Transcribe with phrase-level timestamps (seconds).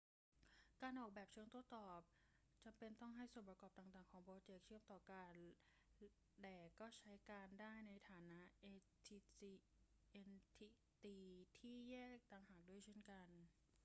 [0.81, 2.01] การออกแบบเชิงโต้ตอบ
[2.63, 5.33] จำเป็นต้องให้ส่วนประกอบต่าง ๆ ของโปรเจ็กต์เชื่อมต่อกัน
[6.41, 8.77] แต่ก็ใช้การได้ในฐานะเอน
[9.07, 11.17] ทิตี
[11.57, 13.27] ที่แยกต่างหากด้วยเช่นกัน